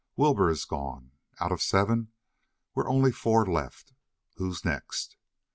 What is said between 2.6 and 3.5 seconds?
we're only four